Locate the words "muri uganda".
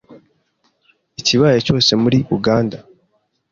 2.03-2.77